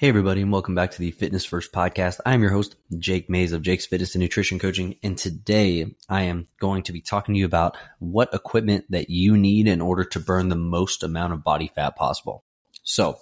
[0.00, 2.20] Hey, everybody, and welcome back to the Fitness First podcast.
[2.24, 4.94] I'm your host, Jake Mays of Jake's Fitness and Nutrition Coaching.
[5.02, 9.36] And today I am going to be talking to you about what equipment that you
[9.36, 12.44] need in order to burn the most amount of body fat possible.
[12.84, 13.18] So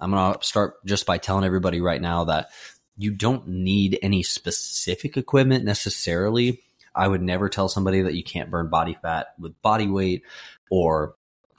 [0.00, 2.48] I'm going to start just by telling everybody right now that
[2.96, 6.62] you don't need any specific equipment necessarily.
[6.94, 10.22] I would never tell somebody that you can't burn body fat with body weight
[10.70, 11.16] or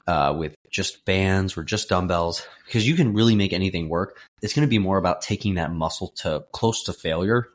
[0.08, 4.20] uh, with just bands or just dumbbells because you can really make anything work.
[4.42, 7.48] It's going to be more about taking that muscle to close to failure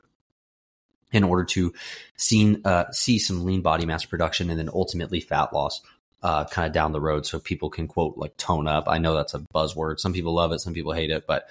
[1.13, 1.73] in order to
[2.17, 5.81] see, uh, see some lean body mass production and then ultimately fat loss
[6.23, 8.85] uh, kind of down the road so people can quote like tone up.
[8.87, 10.01] I know that's a buzzword.
[10.01, 11.49] Some people love it, some people hate it, but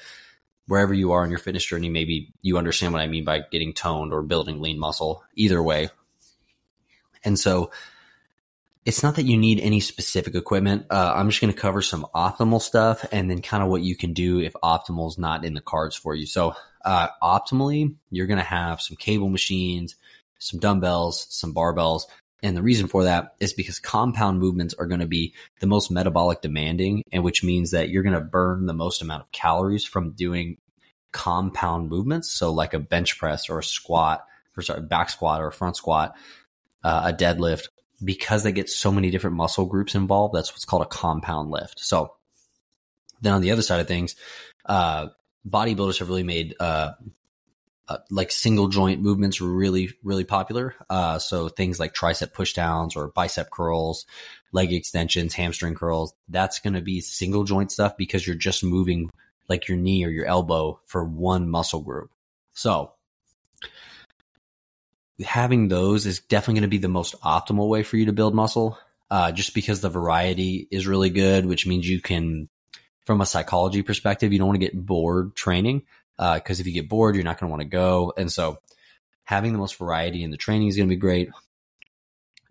[0.67, 3.73] wherever you are in your fitness journey, maybe you understand what I mean by getting
[3.73, 5.23] toned or building lean muscle.
[5.35, 5.89] Either way.
[7.23, 7.71] And so
[8.89, 10.87] it's not that you need any specific equipment.
[10.89, 13.95] Uh, I'm just going to cover some optimal stuff and then kind of what you
[13.95, 16.25] can do if optimal is not in the cards for you.
[16.25, 19.95] So, uh, optimally, you're going to have some cable machines,
[20.39, 22.05] some dumbbells, some barbells.
[22.41, 25.91] And the reason for that is because compound movements are going to be the most
[25.91, 29.85] metabolic demanding, and which means that you're going to burn the most amount of calories
[29.85, 30.57] from doing
[31.11, 32.31] compound movements.
[32.31, 34.25] So, like a bench press or a squat,
[34.57, 36.15] or sorry, back squat or a front squat,
[36.83, 37.67] uh, a deadlift,
[38.03, 41.79] because they get so many different muscle groups involved, that's what's called a compound lift.
[41.79, 42.13] So
[43.21, 44.15] then on the other side of things,
[44.65, 45.07] uh,
[45.47, 46.93] bodybuilders have really made, uh,
[47.87, 50.75] uh, like single joint movements really, really popular.
[50.89, 54.05] Uh, so things like tricep pushdowns or bicep curls,
[54.51, 59.09] leg extensions, hamstring curls, that's going to be single joint stuff because you're just moving
[59.47, 62.11] like your knee or your elbow for one muscle group.
[62.53, 62.93] So
[65.23, 68.33] having those is definitely going to be the most optimal way for you to build
[68.33, 68.77] muscle.
[69.11, 72.47] Uh, just because the variety is really good, which means you can,
[73.05, 75.81] from a psychology perspective, you don't want to get bored training.
[76.19, 78.13] Uh, cause if you get bored, you're not going to want to go.
[78.15, 78.59] And so
[79.23, 81.29] having the most variety in the training is going to be great.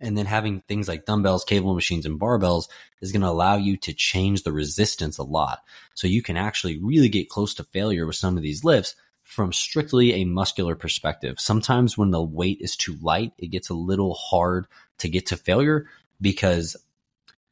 [0.01, 2.69] And then having things like dumbbells, cable machines, and barbells
[3.01, 5.61] is going to allow you to change the resistance a lot.
[5.95, 8.97] So you can actually really get close to failure with some of these lifts
[9.29, 11.39] from strictly a muscular perspective.
[11.39, 14.67] Sometimes when the weight is too light, it gets a little hard
[15.01, 15.87] to get to failure
[16.19, 16.79] because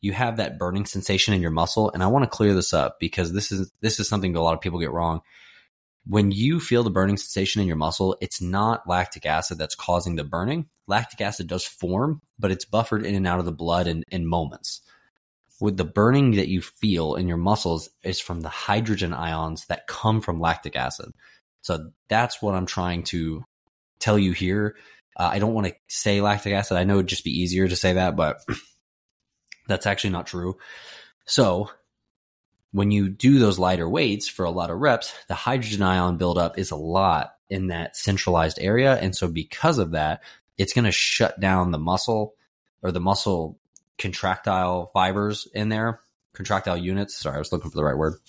[0.01, 1.91] you have that burning sensation in your muscle.
[1.93, 4.43] And I want to clear this up because this is, this is something that a
[4.43, 5.21] lot of people get wrong.
[6.07, 10.17] When you feel the burning sensation in your muscle, it's not lactic acid that's causing
[10.17, 10.71] the burning.
[10.87, 14.27] Lactic acid does form, but it's buffered in and out of the blood in, in
[14.27, 14.81] moments.
[15.61, 19.87] With the burning that you feel in your muscles is from the hydrogen ions that
[19.87, 21.13] come from lactic acid.
[21.67, 23.45] So that's what I'm trying to
[23.99, 24.77] tell you here.
[25.17, 26.77] Uh, I don't want to say lactic acid.
[26.77, 28.41] I know it'd just be easier to say that, but
[29.67, 30.59] that's actually not true.
[31.25, 31.69] So
[32.71, 36.57] when you do those lighter weights for a lot of reps, the hydrogen ion buildup
[36.57, 38.97] is a lot in that centralized area.
[38.97, 40.23] And so because of that,
[40.57, 42.37] it's going to shut down the muscle
[42.81, 43.59] or the muscle
[43.99, 45.99] contractile fibers in there,
[46.33, 47.19] contractile units.
[47.19, 48.21] Sorry, I was looking for the right word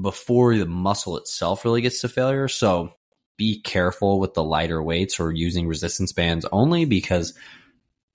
[0.00, 2.48] before the muscle itself really gets to failure.
[2.48, 2.94] So
[3.36, 7.34] be careful with the lighter weights or using resistance bands only because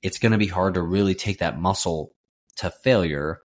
[0.02, 2.14] it's going to be hard to really take that muscle
[2.58, 3.42] to failure.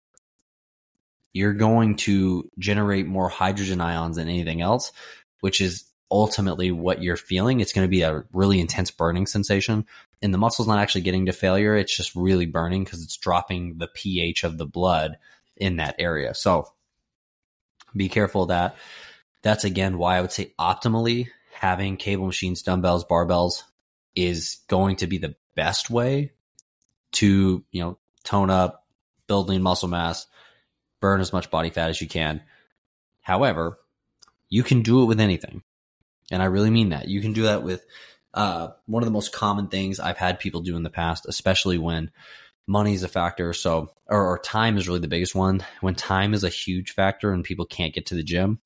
[1.34, 4.92] You're going to generate more hydrogen ions than anything else,
[5.40, 7.62] which is ultimately what you're feeling.
[7.62, 9.86] It's going to be a really intense burning sensation.
[10.22, 11.76] And the muscle's not actually getting to failure.
[11.76, 15.18] It's just really burning because it's dropping the pH of the blood
[15.56, 16.34] in that area.
[16.34, 16.68] So
[17.96, 18.76] be careful of that.
[19.42, 23.64] That's again why I would say optimally having cable machines, dumbbells, barbells
[24.16, 26.32] is going to be the best way
[27.14, 28.86] to, you know, tone up,
[29.28, 30.28] build lean muscle mass,
[31.00, 32.42] burn as much body fat as you can.
[33.22, 33.78] However,
[34.50, 35.64] you can do it with anything.
[36.32, 37.08] And I really mean that.
[37.08, 37.86] You can do that with
[38.34, 41.78] uh, one of the most common things I've had people do in the past, especially
[41.78, 42.12] when
[42.72, 43.54] money is a factor.
[43.54, 45.64] So, or, or, time is really the biggest one.
[45.82, 48.60] When time is a huge factor and people can't get to the gym,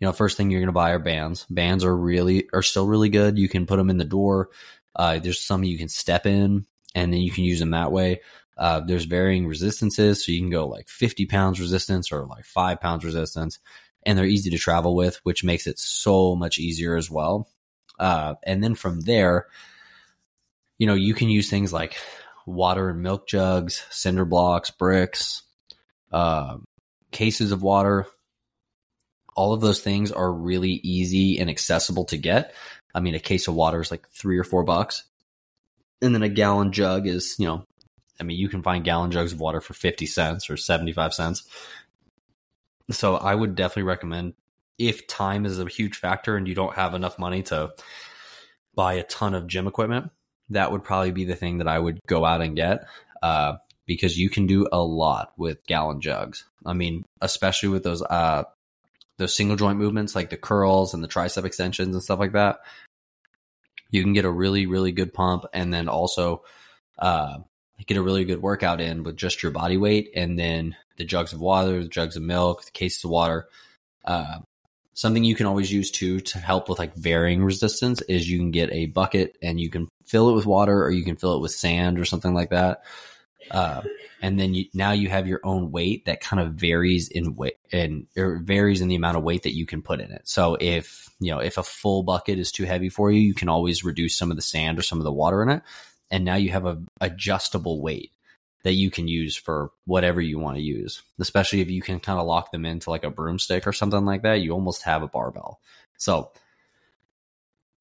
[0.00, 1.46] you know, first thing you're going to buy are bands.
[1.48, 3.38] Bands are really, are still really good.
[3.38, 4.50] You can put them in the door.
[4.94, 8.20] Uh, there's some you can step in and then you can use them that way.
[8.58, 10.24] Uh, there's varying resistances.
[10.24, 13.60] So you can go like 50 pounds resistance or like five pounds resistance
[14.04, 17.48] and they're easy to travel with, which makes it so much easier as well.
[17.98, 19.46] Uh, and then from there,
[20.78, 21.96] you know, you can use things like
[22.46, 25.42] water and milk jugs, cinder blocks, bricks,
[26.12, 26.58] uh,
[27.10, 28.06] cases of water.
[29.36, 32.54] All of those things are really easy and accessible to get.
[32.94, 35.04] I mean, a case of water is like three or four bucks.
[36.00, 37.64] And then a gallon jug is, you know,
[38.20, 41.48] I mean, you can find gallon jugs of water for 50 cents or 75 cents.
[42.90, 44.34] So I would definitely recommend
[44.78, 47.72] if time is a huge factor and you don't have enough money to
[48.74, 50.10] buy a ton of gym equipment,
[50.50, 52.86] that would probably be the thing that I would go out and get.
[53.22, 53.56] Uh,
[53.86, 56.44] because you can do a lot with gallon jugs.
[56.64, 58.44] I mean, especially with those uh
[59.16, 62.60] those single joint movements like the curls and the tricep extensions and stuff like that.
[63.90, 66.44] You can get a really really good pump and then also
[66.98, 67.38] uh
[67.86, 71.32] get a really good workout in with just your body weight and then the jugs
[71.32, 73.48] of water, the jugs of milk, the cases of water.
[74.04, 74.38] Uh,
[74.94, 78.52] something you can always use too to help with like varying resistance is you can
[78.52, 81.40] get a bucket and you can fill it with water or you can fill it
[81.40, 82.84] with sand or something like that.
[83.50, 83.82] Uh,
[84.22, 87.58] and then you, now you have your own weight that kind of varies in weight
[87.72, 90.22] and it varies in the amount of weight that you can put in it.
[90.24, 93.48] So if, you know, if a full bucket is too heavy for you, you can
[93.48, 95.62] always reduce some of the sand or some of the water in it.
[96.10, 98.12] And now you have a adjustable weight
[98.64, 102.18] that you can use for whatever you want to use, especially if you can kind
[102.18, 104.40] of lock them into like a broomstick or something like that.
[104.40, 105.60] You almost have a barbell.
[105.98, 106.32] So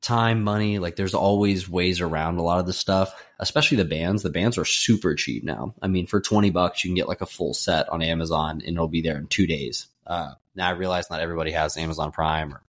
[0.02, 4.22] time, money, like there's always ways around a lot of the stuff, especially the bands.
[4.22, 5.74] The bands are super cheap now.
[5.82, 8.76] I mean, for 20 bucks, you can get like a full set on Amazon and
[8.76, 9.88] it'll be there in two days.
[10.06, 12.62] Uh, now I realize not everybody has Amazon Prime or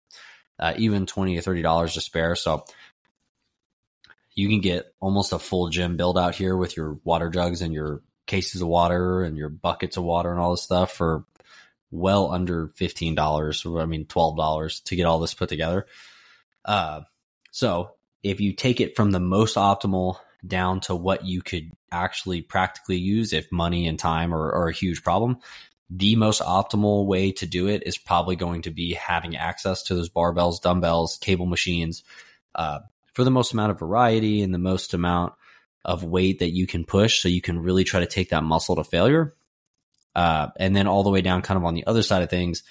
[0.61, 2.37] uh, even 20 or $30 to spare.
[2.37, 2.65] So
[4.35, 7.73] you can get almost a full gym build out here with your water jugs and
[7.73, 11.25] your cases of water and your buckets of water and all this stuff for
[11.91, 13.81] well under $15.
[13.81, 15.87] I mean, $12 to get all this put together.
[16.65, 17.03] Uh,
[17.51, 17.91] so
[18.23, 22.97] if you take it from the most optimal down to what you could actually practically
[22.97, 25.39] use if money and time are, are, a huge problem,
[25.89, 29.95] the most optimal way to do it is probably going to be having access to
[29.95, 32.03] those barbells, dumbbells, cable machines
[32.55, 32.81] uh,
[33.15, 35.33] for the most amount of variety and the most amount
[35.85, 37.21] of weight that you can push.
[37.21, 39.35] So you can really try to take that muscle to failure.
[40.15, 42.63] Uh, and then all the way down, kind of on the other side of things,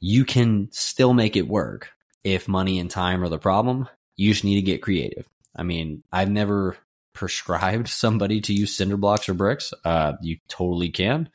[0.00, 1.90] you can still make it work
[2.22, 5.28] if money and time are the problem, you just need to get creative.
[5.54, 6.76] I mean, I've never
[7.12, 9.72] prescribed somebody to use cinder blocks or bricks.
[9.84, 11.28] Uh, you totally can.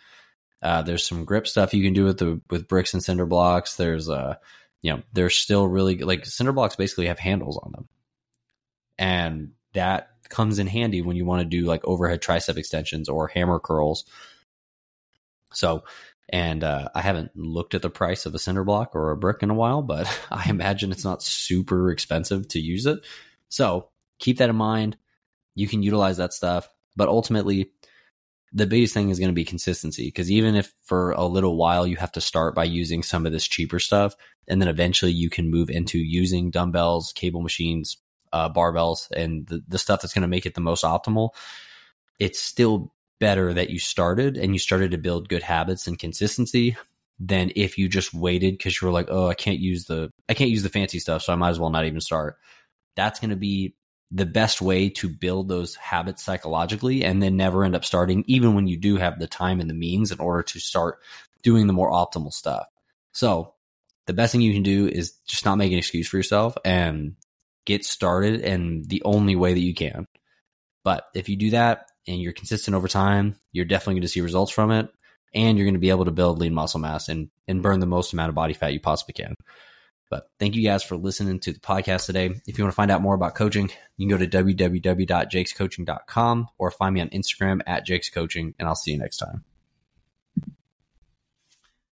[0.62, 3.76] Uh, there's some grip stuff you can do with the with bricks and cinder blocks.
[3.76, 4.36] There's uh,
[4.82, 7.88] you know, there's still really like cinder blocks basically have handles on them,
[9.00, 13.28] and that comes in handy when you want to do like overhead tricep extensions or
[13.28, 14.04] hammer curls.
[15.54, 15.86] So
[16.32, 19.42] and uh, I haven't looked at the price of a cinder block or a brick
[19.42, 23.00] in a while, but I imagine it's not super expensive to use it.
[23.48, 24.98] So keep that in mind.
[25.56, 27.72] You can utilize that stuff, but ultimately,
[28.52, 31.86] the biggest thing is going to be consistency because even if for a little while
[31.86, 34.16] you have to start by using some of this cheaper stuff,
[34.48, 37.98] and then eventually you can move into using dumbbells, cable machines,
[38.34, 41.30] uh, barbells, and the, the stuff that's going to make it the most optimal,
[42.20, 46.78] it's still better that you started and you started to build good habits and consistency
[47.20, 50.34] than if you just waited because you were like, oh, I can't use the I
[50.34, 52.38] can't use the fancy stuff, so I might as well not even start.
[52.96, 53.76] That's going to be
[54.12, 58.56] the best way to build those habits psychologically and then never end up starting, even
[58.56, 61.00] when you do have the time and the means in order to start
[61.44, 62.66] doing the more optimal stuff.
[63.12, 63.54] So
[64.08, 67.16] the best thing you can do is just not make an excuse for yourself and
[67.66, 70.06] get started and the only way that you can.
[70.84, 74.22] But if you do that, and you're consistent over time, you're definitely going to see
[74.22, 74.90] results from it.
[75.34, 77.86] And you're going to be able to build lean muscle mass and, and burn the
[77.86, 79.36] most amount of body fat you possibly can.
[80.10, 82.32] But thank you guys for listening to the podcast today.
[82.48, 86.72] If you want to find out more about coaching, you can go to www.jakescoaching.com or
[86.72, 89.44] find me on Instagram at jakescoaching, and I'll see you next time.